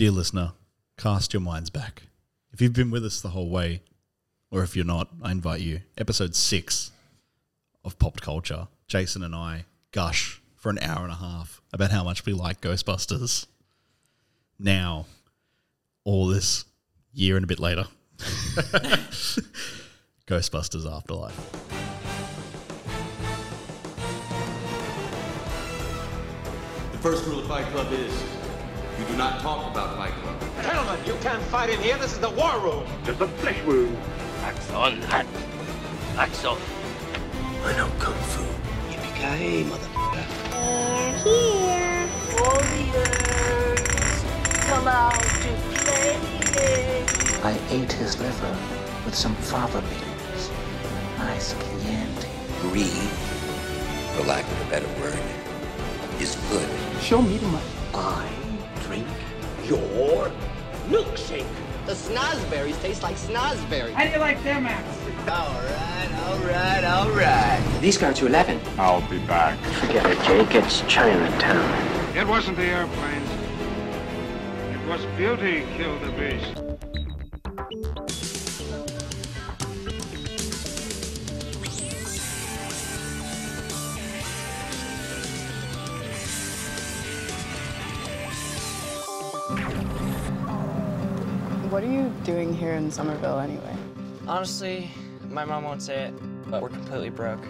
[0.00, 0.52] Dear listener,
[0.96, 2.04] cast your minds back.
[2.54, 3.82] If you've been with us the whole way,
[4.50, 5.82] or if you're not, I invite you.
[5.98, 6.90] Episode six
[7.84, 8.68] of Pop Culture.
[8.86, 12.62] Jason and I gush for an hour and a half about how much we like
[12.62, 13.46] Ghostbusters.
[14.58, 15.04] Now,
[16.04, 16.64] all this
[17.12, 17.84] year and a bit later,
[20.26, 21.36] Ghostbusters Afterlife.
[26.92, 28.39] The first rule of Fight Club is
[29.00, 30.36] you do not talk about Fight Club.
[30.62, 31.96] Gentlemen, you can't fight in here.
[31.96, 32.84] This is the war room.
[33.04, 33.96] Just a flesh wound.
[34.42, 35.26] Axe on, hat.
[36.18, 36.60] Axe off.
[37.64, 38.44] I know Kung Fu.
[38.90, 40.26] Yippee-ki-yay, motherfucker.
[40.52, 42.08] They're here.
[42.36, 44.24] Warriors,
[44.68, 46.16] come out to play.
[47.42, 48.56] I ate his liver
[49.06, 50.50] with some fava beans.
[51.18, 52.28] Nice Chianti.
[52.60, 53.08] Greed,
[54.14, 55.18] for lack of a better word,
[56.20, 56.68] is good.
[57.00, 57.64] Show me the money.
[57.94, 58.39] I drink
[59.70, 60.32] your
[60.88, 61.46] milkshake.
[61.86, 63.92] The snozberries taste like snozberries.
[63.92, 64.96] How do you like them apples?
[65.28, 67.78] All right, all right, all right.
[67.80, 68.60] These go to 11.
[68.78, 69.58] I'll be back.
[69.80, 70.54] Forget it, Jake.
[70.56, 72.16] It's Chinatown.
[72.16, 73.30] It wasn't the airplanes.
[74.74, 76.59] It was beauty killed the beast.
[91.80, 93.74] What are you doing here in Summerville anyway?
[94.28, 94.90] Honestly,
[95.30, 96.14] my mom won't say it,
[96.50, 97.42] but we're completely broke.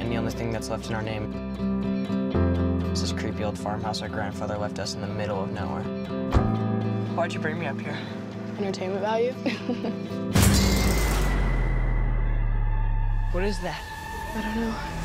[0.00, 1.32] And the only thing that's left in our name
[2.92, 5.84] is this creepy old farmhouse our grandfather left us in the middle of nowhere.
[7.14, 7.96] Why'd you bring me up here?
[8.58, 9.32] Entertainment value?
[13.30, 13.80] What is that?
[14.34, 14.97] I don't know.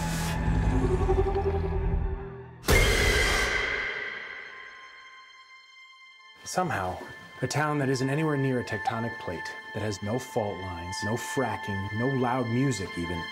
[6.45, 6.97] Somehow,
[7.41, 11.13] a town that isn't anywhere near a tectonic plate, that has no fault lines, no
[11.13, 13.23] fracking, no loud music even,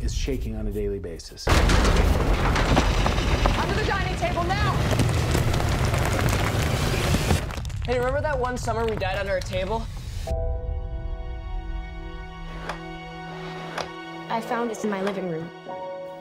[0.00, 1.46] is shaking on a daily basis.
[1.46, 1.58] Under
[3.74, 4.72] the dining table now!
[7.84, 9.86] Hey, remember that one summer we died under a table?
[14.30, 15.44] I found this in my living room.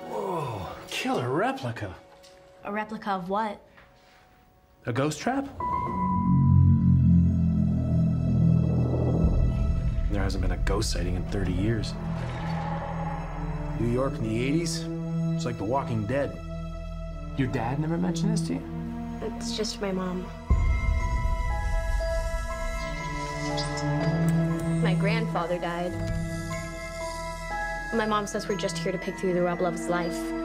[0.09, 1.95] Whoa, killer replica.
[2.65, 3.57] A replica of what?
[4.85, 5.45] A ghost trap?
[10.11, 11.93] There hasn't been a ghost sighting in 30 years.
[13.79, 15.35] New York in the 80s?
[15.35, 16.37] It's like The Walking Dead.
[17.37, 18.63] Your dad never mentioned this to you?
[19.21, 20.27] It's just my mom.
[24.83, 25.93] My grandfather died.
[27.93, 30.42] My mom says we're just here to pick through the rubble of his life.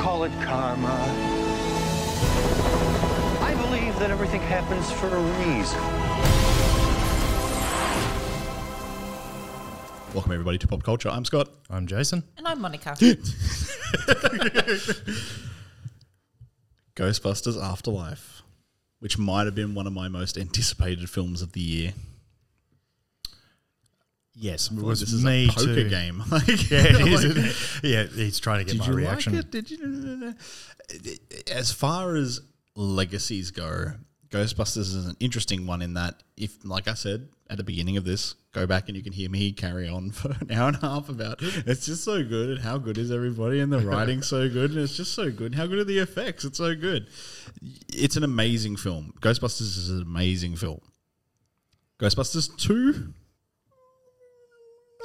[0.00, 0.88] Call it karma.
[3.42, 5.78] I believe that everything happens for a reason.
[10.14, 11.10] Welcome, everybody, to Pop Culture.
[11.10, 11.50] I'm Scott.
[11.68, 12.24] I'm Jason.
[12.38, 12.90] And I'm Monica.
[16.96, 18.40] Ghostbusters Afterlife,
[19.00, 21.92] which might have been one of my most anticipated films of the year.
[24.42, 25.88] Yes, it was this is me a poker too.
[25.90, 26.22] game.
[26.30, 27.36] Like, yeah, it is.
[27.36, 29.36] like- yeah, he's trying to get Did my you reaction.
[29.36, 29.50] like it?
[29.50, 30.34] Did you?
[31.52, 32.40] As far as
[32.74, 33.92] legacies go,
[34.30, 38.04] Ghostbusters is an interesting one in that if, like I said at the beginning of
[38.04, 40.80] this, go back and you can hear me carry on for an hour and a
[40.80, 44.48] half about it's just so good and how good is everybody and the writing's so
[44.48, 45.54] good and it's just so good.
[45.54, 46.44] How good are the effects?
[46.44, 47.08] It's so good.
[47.92, 49.12] It's an amazing film.
[49.20, 50.80] Ghostbusters is an amazing film.
[51.98, 53.12] Ghostbusters two,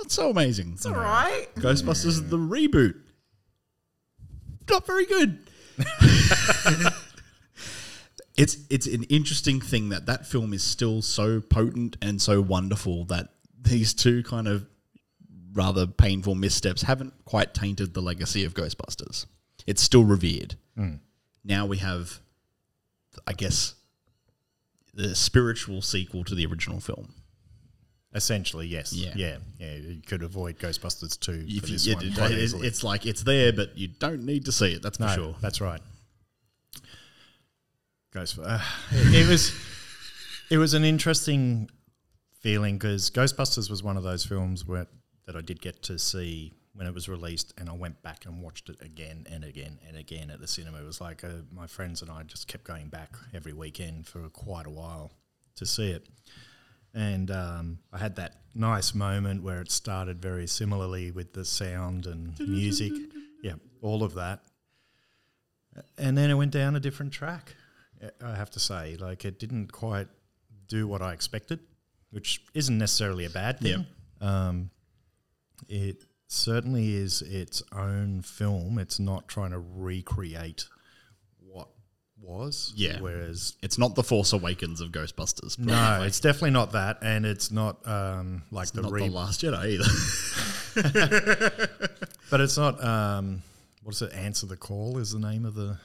[0.06, 0.74] not so amazing.
[0.74, 1.48] It's all right.
[1.56, 2.96] Ghostbusters the reboot,
[4.70, 5.40] not very good.
[8.38, 13.06] it's it's an interesting thing that that film is still so potent and so wonderful
[13.06, 13.30] that
[13.60, 14.68] these two kind of
[15.54, 19.26] rather painful missteps haven't quite tainted the legacy of Ghostbusters.
[19.66, 20.56] It's still revered.
[20.78, 21.00] Mm.
[21.44, 22.20] Now we have,
[23.26, 23.74] I guess,
[24.94, 27.16] the spiritual sequel to the original film.
[28.16, 28.94] Essentially, yes.
[28.94, 29.12] Yeah.
[29.16, 29.38] Yeah.
[29.60, 29.74] Yeah.
[29.76, 32.32] You could avoid Ghostbusters 2 If for you- this it- one.
[32.32, 34.82] it- it's, it's like it's there, but you don't need to see it.
[34.82, 35.36] That's for no, sure.
[35.42, 35.82] That's right.
[38.12, 38.40] Ghost.
[38.42, 38.60] Uh,
[38.92, 39.52] it, it was.
[40.50, 41.70] It was an interesting
[42.40, 44.86] feeling because Ghostbusters was one of those films where
[45.26, 48.42] that I did get to see when it was released, and I went back and
[48.44, 50.80] watched it again and again and again at the cinema.
[50.82, 54.30] It was like uh, my friends and I just kept going back every weekend for
[54.30, 55.12] quite a while
[55.56, 56.06] to see it.
[56.96, 62.08] And um, I had that nice moment where it started very similarly with the sound
[62.08, 62.94] and music.
[63.44, 64.42] Yeah, all of that.
[66.00, 67.54] And then it went down a different track,
[68.20, 68.98] I have to say.
[69.00, 70.08] Like, it didn't quite
[70.68, 71.60] do what I expected,
[72.10, 73.86] which isn't necessarily a bad thing.
[74.20, 74.72] Um,
[75.70, 78.80] it certainly is its own film.
[78.80, 80.66] It's not trying to recreate
[82.22, 82.74] was.
[82.76, 83.00] Yeah.
[83.00, 85.58] Whereas It's not the Force Awakens of Ghostbusters.
[85.60, 89.14] no, it's definitely not that, and it's not um, like It's the not re- the
[89.14, 91.70] Last Jedi either.
[92.30, 92.84] but it's not.
[92.84, 93.42] Um,
[93.84, 94.14] what is it?
[94.14, 95.78] Answer the call is the name of the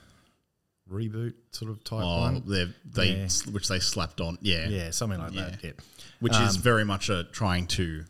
[0.90, 2.42] reboot sort of type oh, one.
[2.46, 3.28] they Yeah.
[3.52, 4.38] which they slapped on.
[4.40, 5.72] Yeah, Yeah, something like that, yeah.
[6.20, 8.04] Which is Um, very much a trying to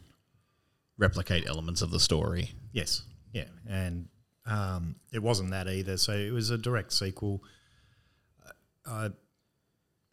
[0.96, 2.52] replicate elements of the story.
[2.72, 3.02] Yes,
[3.32, 4.08] yeah, and
[4.46, 5.96] um, it wasn't that either.
[5.96, 7.42] So it was a direct sequel.
[8.86, 9.10] I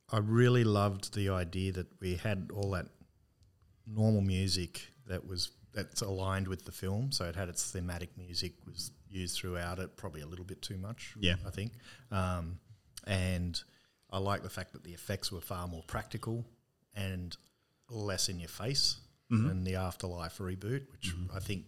[0.10, 2.88] I really loved the idea that we had all that
[3.86, 7.12] normal music that was that's aligned with the film.
[7.12, 10.78] So it had its thematic music was used throughout it, probably a little bit too
[10.78, 11.14] much.
[11.19, 11.36] Yeah.
[11.46, 11.74] I think.
[12.12, 12.60] Um,
[13.06, 13.62] and
[14.10, 16.46] I like the fact that the effects were far more practical
[16.96, 17.36] and
[17.90, 18.98] less in your face
[19.31, 19.48] Mhm.
[19.48, 21.66] than the Afterlife reboot, which I think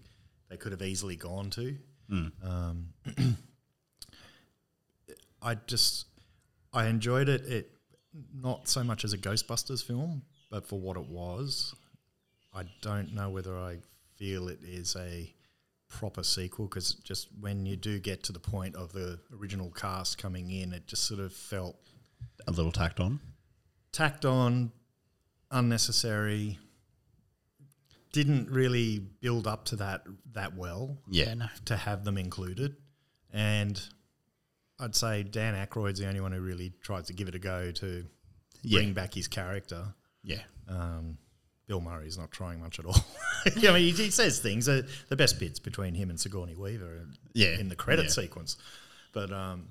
[0.50, 1.78] they could have easily gone to.
[2.10, 2.32] Mm.
[2.44, 2.94] Um,
[5.42, 6.06] I just
[6.74, 7.42] I enjoyed it.
[7.46, 7.72] It
[8.34, 11.76] not so much as a Ghostbusters film, but for what it was.
[12.54, 13.78] I don't know whether I
[14.16, 15.34] feel it is a
[15.88, 20.18] proper sequel because just when you do get to the point of the original cast
[20.18, 21.78] coming in, it just sort of felt
[22.48, 23.20] A little tacked on.
[23.92, 24.72] tacked on,
[25.52, 26.58] unnecessary.
[28.12, 30.98] Didn't really build up to that that well.
[31.08, 31.46] Yeah, no.
[31.66, 32.76] To have them included,
[33.32, 33.80] and
[34.80, 37.72] I'd say Dan Aykroyd's the only one who really tried to give it a go
[37.72, 38.06] to
[38.62, 38.80] Yeah.
[38.80, 39.84] bring back his character.
[40.24, 40.42] Yeah.
[40.68, 41.18] Um,
[41.68, 42.96] Bill Murray's not trying much at all.
[43.46, 44.68] I mean, he, he says things.
[44.68, 48.12] Uh, the best bits between him and Sigourney Weaver, in- Yeah, in the credit yeah.
[48.12, 48.58] sequence,
[49.14, 49.68] but um,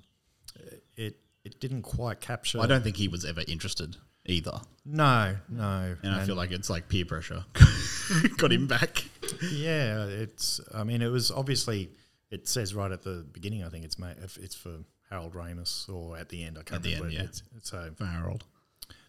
[0.97, 2.61] it it didn't quite capture.
[2.61, 3.97] I don't think he was ever interested
[4.27, 4.61] either.
[4.85, 7.45] No, no, And, I feel like it's like peer pressure
[8.37, 9.05] got him back.
[9.51, 10.61] yeah, it's.
[10.75, 11.91] I mean, it was obviously.
[12.31, 13.65] It says right at the beginning.
[13.65, 14.17] I think it's made.
[14.41, 14.79] It's for
[15.11, 16.59] Harold Ramis, or at the end.
[16.59, 17.07] I can't At the remember.
[17.09, 17.25] end, yeah.
[17.25, 18.45] It's, it's so For Harold.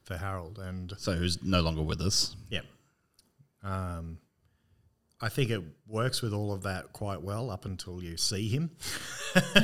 [0.04, 2.36] For Harold, and So who's no longer with us.
[2.50, 2.62] yeah.
[3.64, 4.20] Um,
[5.22, 8.72] I think it works with all of that quite well up until you see him.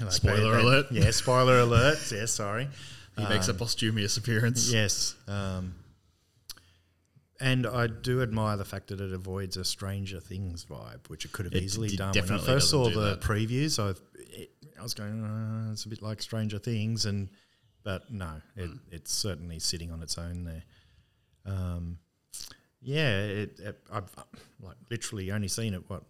[0.00, 0.86] Like Spoiler they- they- alert.
[0.90, 1.98] Yeah, spoiler alert.
[2.12, 2.68] Yeah, sorry.
[3.18, 4.72] He makes a Um, posthumous appearance.
[4.72, 5.14] Yes.
[5.28, 5.74] Um,
[7.40, 11.32] and I do admire the fact that it avoids a Stranger Things vibe, which it
[11.32, 12.14] could have It easily d- done.
[12.14, 13.20] when I first saw the that.
[13.20, 14.53] previews, I, it, I
[14.84, 17.28] was going, uh, it's a bit like Stranger Things, and
[17.82, 18.76] but no, it, Hmm.
[18.90, 20.62] it's certainly sitting on its own there.
[21.44, 21.98] Um,
[22.80, 24.10] yeah, it, it, I've
[24.60, 26.04] like literally only seen it what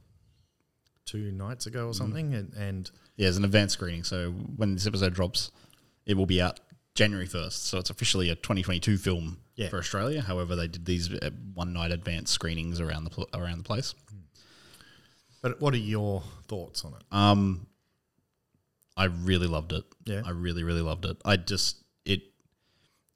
[1.06, 1.96] two nights ago or Mm.
[1.96, 4.04] something, and, and Yeah, it's an advanced screening.
[4.04, 5.50] So when this episode drops,
[6.06, 6.60] it will be out
[6.94, 7.52] January 1st.
[7.52, 9.68] So it's officially a 2022 film Yeah.
[9.68, 10.22] for Australia.
[10.22, 13.94] However, they did these uh, one night advanced screenings around the pl- around the place.
[15.42, 17.02] but what are your thoughts on it?
[17.12, 17.66] Um,
[18.96, 19.84] I really loved it.
[20.04, 20.22] Yeah.
[20.24, 21.16] I really, really loved it.
[21.24, 22.22] I just it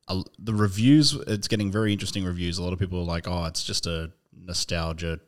[0.08, 1.14] uh, the reviews.
[1.14, 2.58] It's getting very interesting reviews.
[2.58, 5.20] A lot of people are like, "Oh, it's just a nostalgia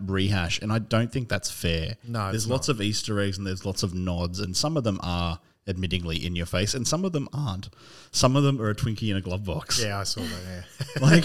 [0.00, 1.96] rehash," and I don't think that's fair.
[2.06, 2.74] No, there's lots not.
[2.74, 6.34] of Easter eggs and there's lots of nods, and some of them are admittingly in
[6.36, 7.68] your face, and some of them aren't.
[8.10, 9.82] Some of them are a Twinkie in a glove box.
[9.82, 10.64] Yeah, I saw that.
[11.00, 11.24] Yeah, like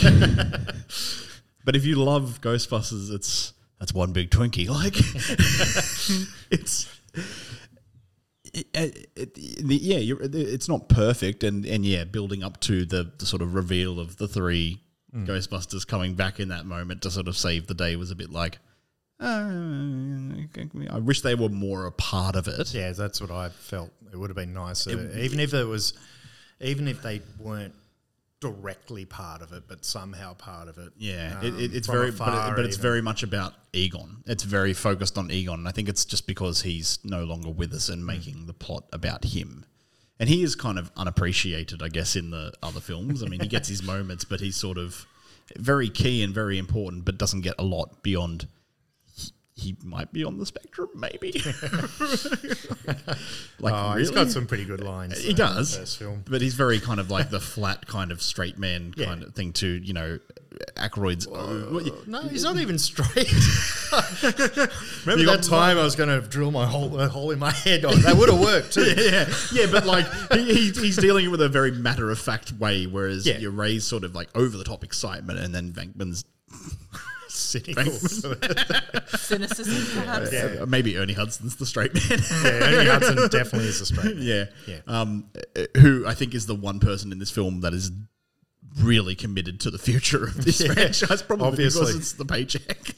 [1.66, 4.96] but if you love ghostbusters it's that's one big twinkie like
[6.52, 6.88] it's
[8.54, 9.34] it, it, it-
[9.68, 13.42] the, yeah you're, it's not perfect and and yeah building up to the, the sort
[13.42, 14.80] of reveal of the three
[15.16, 15.28] Mm.
[15.28, 18.32] ghostbusters coming back in that moment to sort of save the day was a bit
[18.32, 18.58] like
[19.20, 19.48] uh,
[20.90, 22.74] I wish they were more a part of it.
[22.74, 23.92] Yeah, that's what I felt.
[24.12, 25.94] It would have been nicer, It- even if it was,
[26.60, 27.76] even if they weren't
[28.44, 30.92] directly part of it, but somehow part of it.
[30.98, 34.22] Yeah, um, it, it, it's very, but, it, but it's very much about Egon.
[34.26, 35.60] It's very focused on Egon.
[35.60, 38.84] And I think it's just because he's no longer with us and making the plot
[38.92, 39.66] about him.
[40.20, 43.24] And he is kind of unappreciated, I guess, in the other films.
[43.24, 45.06] I mean, he gets his moments, but he's sort of
[45.58, 48.48] very key and very important, but doesn't get a lot beyond
[49.56, 51.32] he might be on the spectrum, maybe.
[53.66, 57.10] Oh, he's got some pretty good lines, He though, does, but he's very kind of
[57.10, 59.06] like the flat kind of straight man Yeah.
[59.06, 60.20] kind of thing to you know,
[60.76, 61.26] Aykroyd's.
[61.28, 63.32] Uh, no, he's not even straight.
[65.06, 67.86] Remember You that time I was going to drill my hole, hole in my head?
[67.86, 68.84] Oh, that would have worked too.
[68.98, 72.86] yeah, yeah, but like he, he, he's dealing with a very matter of fact way,
[72.86, 73.38] whereas Yeah.
[73.38, 76.26] you raise sort of like over the top excitement, and then Venkman's
[77.34, 77.92] Cynical.
[79.18, 80.32] Cynicism, perhaps.
[80.34, 82.04] Uh, maybe Ernie Hudson's the straight man.
[82.44, 84.24] Yeah, Ernie Hudson definitely is the straight man.
[84.26, 84.80] Yeah, Yeah.
[84.88, 85.26] Um,
[85.56, 87.92] uh, who I think is the one person in this film that is
[88.80, 91.22] really committed to the future of this Yeah, franchise.
[91.24, 91.82] Probably obviously.
[91.82, 92.94] because it's the paycheck.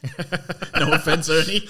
[0.80, 1.68] no offense, Ernie.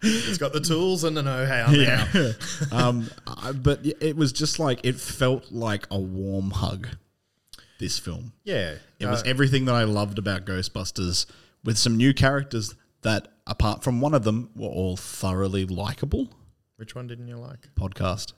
[0.00, 2.06] He's got the tools and the know-how now.
[2.12, 2.32] Yeah.
[2.72, 6.88] um, I- but it was just like it felt like a warm hug.
[7.82, 8.32] This film.
[8.44, 8.76] Yeah.
[9.00, 11.26] It was everything that I loved about Ghostbusters
[11.64, 16.28] with some new characters that, apart from one of them, were all thoroughly likable.
[16.76, 17.58] Which one didn't you like?
[17.74, 18.34] Podcast.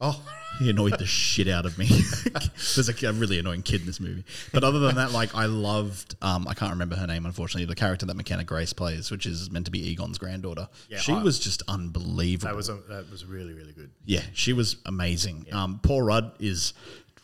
[0.00, 0.20] Oh,
[0.58, 1.86] He annoyed the shit out of me.
[2.74, 4.24] There's a, a really annoying kid in this movie.
[4.52, 7.76] But other than that, like I loved, um, I can't remember her name, unfortunately, the
[7.76, 10.68] character that McKenna Grace plays, which is meant to be Egon's granddaughter.
[10.88, 12.48] Yeah, she I- was just unbelievable.
[12.50, 13.92] that was a, that was really really good.
[14.04, 15.46] Yeah, she was amazing.
[15.52, 16.74] Um, Paul Rudd is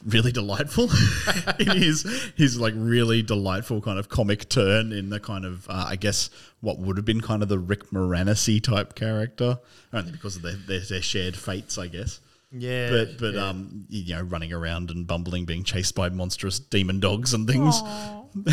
[0.07, 0.89] really delightful
[1.59, 2.03] in his
[2.37, 6.31] his like really delightful kind of comic turn in the kind of uh, I guess
[6.61, 9.59] what would have been kind of the Rick Moranis type character,
[9.93, 12.21] only because of their, their, their shared fates, I guess.
[12.53, 13.49] Yeah, but but yeah.
[13.49, 17.83] um you know running around and bumbling, being chased by monstrous demon dogs and things.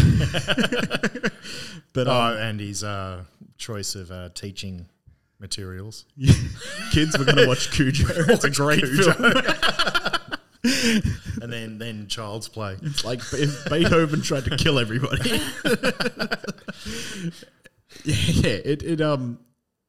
[1.94, 3.24] but oh, um, and his uh,
[3.58, 4.88] choice of uh, teaching
[5.40, 6.06] materials.
[6.92, 8.08] kids, we're gonna watch Cujo.
[8.30, 9.14] It's a great Cujo.
[9.14, 10.03] film.
[10.64, 12.78] And then then Child's Play.
[12.82, 15.30] It's like if Beethoven tried to kill everybody.
[18.06, 19.40] yeah, yeah, it it um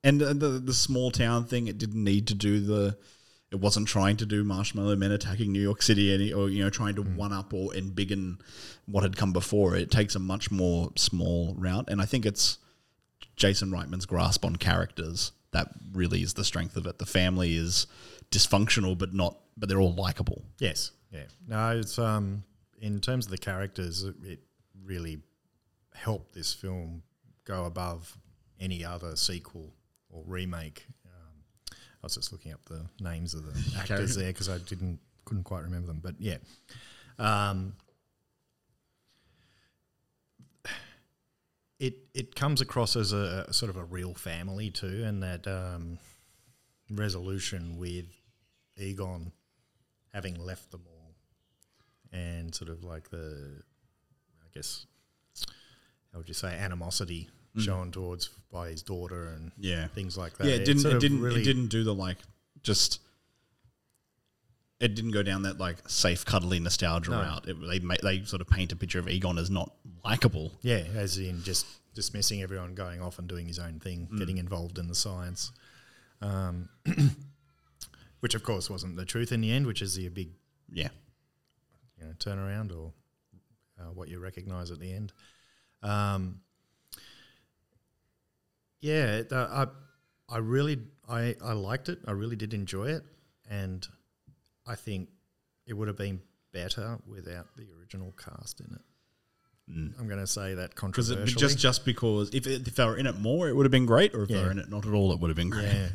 [0.03, 2.97] and the, the the small town thing it didn't need to do the
[3.53, 6.71] it wasn't trying to do Marshmallow Men attacking New York City any or you know
[6.71, 8.41] trying to one up or embiggen
[8.87, 9.77] what had come before.
[9.77, 12.59] It takes a much more small route, and I think it's
[13.37, 16.99] Jason Reitman's grasp on characters that really is the strength of it.
[16.99, 17.87] The family is
[18.35, 20.43] dysfunctional, but not but they're all likable.
[20.59, 20.91] Yes.
[21.13, 21.25] Yeah.
[21.47, 22.43] No, it's um
[22.81, 24.41] in terms of the characters, it- it
[24.85, 25.23] really
[25.95, 27.03] helped this film
[27.45, 28.17] go above
[28.61, 29.73] any other sequel
[30.11, 30.85] or remake.
[31.07, 34.99] Um, I was just looking up the names of the actors there because I didn't
[35.25, 36.39] couldn't quite remember them, but yeah.
[37.19, 37.77] Um,
[41.79, 45.47] it it comes across as a, a sort of a real family too, and that
[45.47, 45.99] um,
[46.91, 48.07] resolution with
[48.77, 49.33] Egon
[50.13, 51.15] having left them all,
[52.13, 53.63] and sort of like the,
[54.43, 54.87] I guess,
[56.13, 57.61] how would you say, animosity Mm.
[57.65, 60.47] shown towards by his daughter and yeah things like that.
[60.49, 60.83] Yeah, it didn't.
[60.83, 61.21] sort It didn't.
[61.21, 62.19] really it didn't do the like
[62.65, 63.01] just.
[64.81, 67.19] It didn't go down that like safe, cuddly nostalgia No.
[67.19, 67.49] route.
[67.49, 69.73] It, they ma- they sort of paint a picture of Egon as not
[70.05, 70.51] likable.
[70.63, 71.65] Yeah, as in just
[71.95, 74.19] dismissing everyone, going off and doing his own thing, Mm.
[74.19, 75.53] getting involved in the science,
[76.21, 76.69] um,
[78.25, 80.31] which of course wasn't the truth in the end, which is the big
[80.73, 80.89] Yeah.
[82.01, 82.95] you know turnaround or
[83.79, 85.13] uh, what you recognise at the end.
[85.83, 86.41] Um,
[88.81, 89.67] yeah, it, uh,
[90.31, 91.99] I I really I I liked it.
[92.07, 93.05] I really did enjoy it,
[93.51, 93.87] and
[94.67, 95.11] I think
[95.67, 98.81] it would have been better without the original cast in it.
[99.99, 101.27] I'm going to say that controversially.
[101.27, 103.85] just just because if, it, if they were in it more, it would have been
[103.87, 104.15] great.
[104.15, 105.65] Or if they were in it not at all, it would have been great.
[105.65, 105.89] Yeah,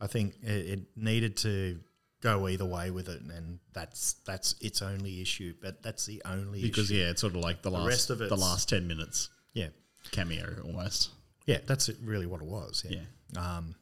[0.00, 1.80] I think it, it needed to
[2.22, 5.54] go either way with it, and that's that's its only issue.
[5.60, 7.00] But that's the only Because issue.
[7.00, 9.28] yeah, it's sort of like the, The last of the last ten minutes.
[9.54, 9.68] Yeah.
[10.12, 11.10] cameo almost.
[11.46, 12.84] Yeah, that's it, really what it was.
[12.88, 13.00] Yeah.
[13.36, 13.74] Um,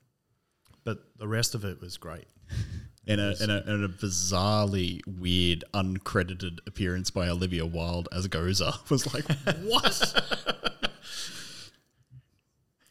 [0.85, 2.26] but the rest of it was great.
[3.09, 8.73] and, a, in a in a bizarrely weird, uncredited appearance by Olivia Wilde as Gozer
[8.90, 9.25] was like,
[9.62, 10.73] what?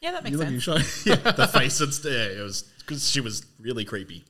[0.04, 0.64] Yeah, that makes You sense.
[0.64, 1.10] shy?
[1.12, 2.38] yeah, the face and stare.
[2.38, 4.26] It was because she was really creepy.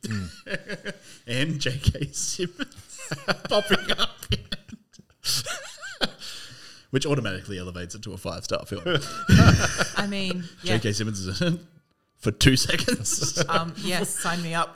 [1.27, 2.11] and J.K.
[2.11, 3.09] Simmons
[3.49, 4.11] popping up,
[6.91, 8.83] which automatically elevates it to a five star film.
[9.97, 10.77] I mean, yeah.
[10.77, 10.93] J.K.
[10.93, 11.59] Simmons is in it
[12.19, 13.43] for two seconds.
[13.49, 14.75] Um, yes, sign me up.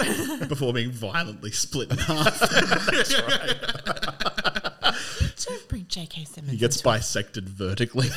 [0.50, 2.40] Before being violently split in half.
[2.40, 3.56] That's right.
[5.46, 6.26] Don't bring J.K.
[6.26, 6.52] Simmons.
[6.52, 6.94] He gets into it.
[6.94, 8.10] bisected vertically.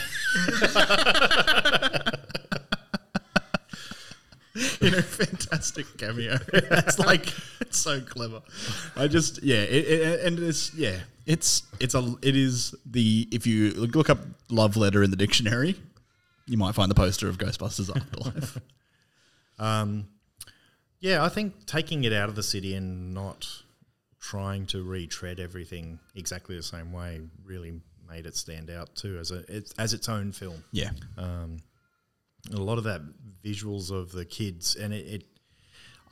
[4.86, 6.38] in a fantastic cameo.
[6.52, 8.40] It's like it's so clever.
[8.96, 13.46] I just yeah, it, it, and it's yeah, it's it's a it is the if
[13.46, 14.18] you look up
[14.48, 15.76] love letter in the dictionary,
[16.46, 18.58] You might find the poster of Ghostbusters Afterlife.
[19.58, 20.08] Um,
[21.00, 23.46] yeah, I think taking it out of the city and not
[24.20, 29.30] trying to retread everything exactly the same way really made it stand out too as
[29.30, 30.64] a it's, as its own film.
[30.72, 30.92] Yeah.
[31.18, 31.58] Um,
[32.52, 33.02] a lot of that
[33.44, 35.24] visuals of the kids, and it, it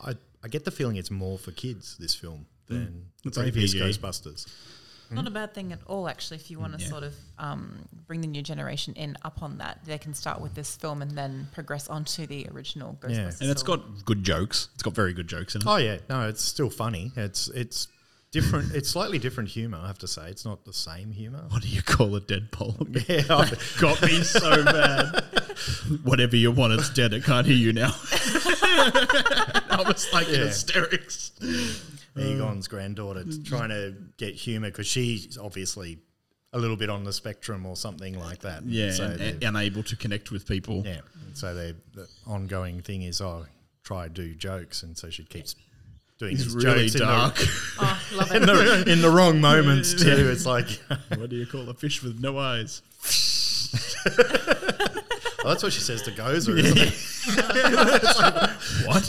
[0.00, 3.50] I I get the feeling it's more for kids this film than the It's only
[3.50, 3.85] previous PG.
[3.85, 4.47] Ghostbusters.
[5.11, 6.37] Not a bad thing at all, actually.
[6.37, 6.90] If you want to Yeah.
[6.90, 10.54] sort of um, bring the new generation in up on that, they can start with
[10.54, 13.40] this film and then progress onto the original Ghostbusters.
[13.40, 13.80] and it's film.
[13.80, 14.68] got good jokes.
[14.75, 15.66] It's got very good jokes in it.
[15.66, 17.11] Oh yeah, no, it's still funny.
[17.16, 17.88] It's it's
[18.32, 18.73] different.
[18.75, 19.78] it's slightly different humor.
[19.82, 21.47] I have to say, it's not the same humor.
[21.49, 23.02] What do you call a dead polar bear?
[23.08, 25.38] Yeah, That got me so bad.
[26.04, 27.12] Whatever you want, it's dead.
[27.12, 27.94] It can't hear you now.
[28.02, 30.46] I was like in Yeah.
[30.46, 31.32] hysterics.
[32.16, 35.98] Egon's granddaughter trying to get humor because she's obviously
[36.52, 38.64] a little bit on the spectrum or something like that.
[38.64, 40.82] Yeah, so and, they- and unable to connect with people.
[40.84, 41.00] yeah.
[41.26, 43.46] And so they, the ongoing thing is, oh,
[43.84, 45.54] try do jokes, and so she keeps
[46.18, 47.34] doing It's these really jokes in dark.
[47.36, 47.48] the,
[47.80, 50.28] Oh, love in the in the wrong moments too.
[50.30, 50.68] It's like,
[51.16, 52.82] what do you call a fish with no eyes?
[55.45, 56.95] oh, that's what she says to Gozer, isn't it?
[58.87, 59.09] what?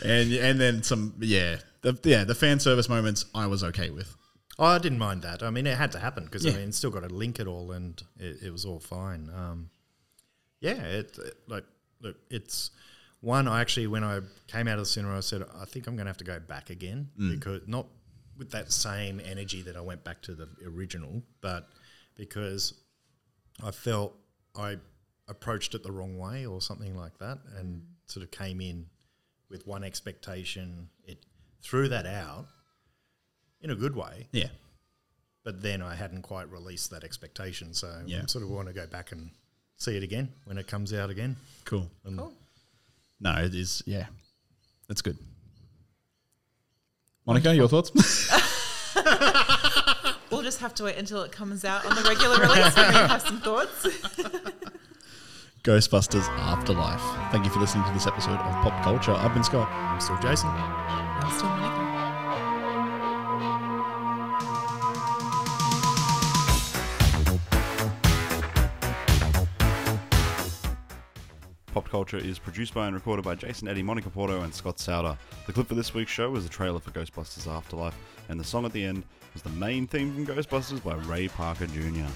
[0.04, 4.16] and and then some yeah the yeah the fan service moments I was okay with.
[4.58, 5.42] Oh, I didn't mind that.
[5.42, 6.52] I mean, it had to happen because Yeah.
[6.52, 9.28] I mean, still got to link it all, and it, it was all fine.
[9.34, 9.70] Um,
[10.60, 11.64] yeah, it, it- like
[12.00, 12.70] look, it's
[13.20, 13.48] one.
[13.48, 16.06] I actually, when I came out of the cinema, I said, I think I'm going
[16.06, 17.30] to have to go back again Mm.
[17.34, 17.86] because not
[18.38, 21.68] with that same energy that I went back to the original, but
[22.16, 22.74] because
[23.62, 24.14] I felt
[24.56, 24.78] I
[25.28, 27.82] approached it the wrong way or something like that, and mm.
[28.06, 28.86] sort of came in
[29.48, 30.88] with one expectation.
[31.04, 31.18] It
[31.62, 32.46] threw that out
[33.60, 34.48] in a good way Yeah,
[35.44, 38.22] but then I hadn't quite released that expectation, so Yeah.
[38.22, 39.30] I sort of want to go back and
[39.76, 41.36] see it again when it comes out again.
[41.64, 41.90] cool.
[42.04, 42.20] And
[43.20, 44.06] No, it is yeah,
[44.88, 45.18] that's good.
[47.26, 47.90] Monica, your thoughts?
[50.44, 53.22] We'll just have to wait until it comes out on the regular release and have
[53.22, 53.86] some thoughts.
[55.64, 57.00] Ghostbusters Afterlife.
[57.32, 59.12] Thank you for listening to this episode of Pop Culture.
[59.12, 59.70] I've been Scott.
[59.70, 60.50] I'm still Jason.
[60.50, 61.83] I'm still Monica.
[71.74, 75.18] Pop Culture is produced by and recorded by Jason Eddie, Monica Porto, and Scott Souter.
[75.48, 78.64] The clip for this week's show was the trailer for Ghostbusters Afterlife, and the song
[78.64, 82.06] at the end was the main theme from Ghostbusters by Ray Parker Jr.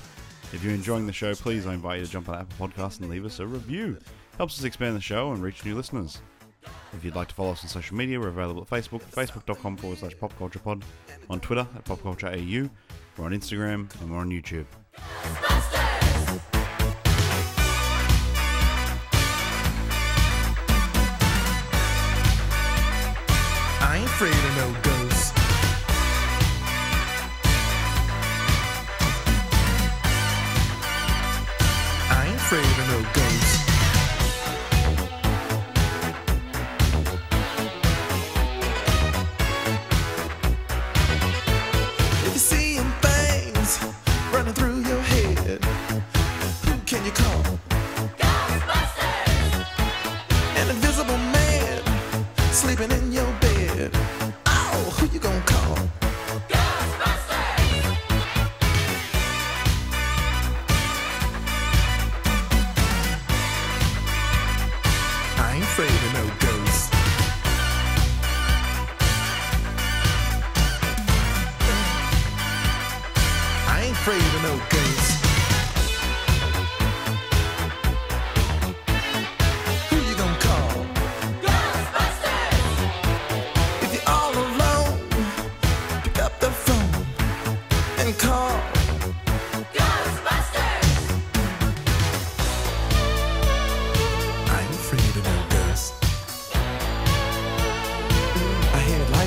[0.53, 3.11] If you're enjoying the show, please I invite you to jump on Apple Podcasts and
[3.11, 3.99] leave us a review.
[4.37, 6.21] Helps us expand the show and reach new listeners.
[6.93, 9.99] If you'd like to follow us on social media, we're available at Facebook, facebook.com forward
[9.99, 10.85] slash popculturepod,
[11.29, 12.71] on Twitter at popcultureau,
[13.17, 14.67] we're on Instagram, and we're on YouTube.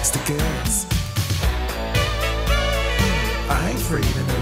[0.02, 0.86] Likes the girls.
[3.50, 4.41] I ain't afraid of no